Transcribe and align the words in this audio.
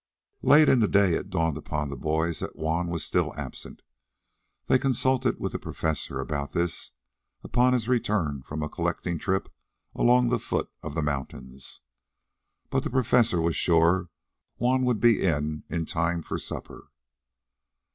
Late 0.41 0.67
in 0.67 0.79
the 0.79 0.87
day, 0.87 1.13
it 1.13 1.29
dawned 1.29 1.59
upon 1.59 1.89
the 1.91 1.95
boys 1.95 2.39
that 2.39 2.55
Juan 2.55 2.87
was 2.87 3.05
still 3.05 3.35
absent. 3.35 3.83
They 4.65 4.79
consulted 4.79 5.39
with 5.39 5.51
the 5.51 5.59
Professor 5.59 6.19
about 6.19 6.53
this, 6.53 6.89
upon 7.43 7.73
his 7.73 7.87
return 7.87 8.41
from 8.41 8.63
a 8.63 8.67
collecting 8.67 9.19
trip 9.19 9.47
along 9.93 10.29
the 10.29 10.39
foot 10.39 10.71
of 10.81 10.95
the 10.95 11.03
mountains. 11.03 11.81
But 12.71 12.81
the 12.81 12.89
Professor 12.89 13.39
was 13.41 13.55
sure 13.55 14.09
Juan 14.57 14.85
would 14.85 14.99
be 15.01 15.21
in 15.23 15.65
in 15.69 15.85
time 15.85 16.23
for 16.23 16.39
supper. 16.39 16.87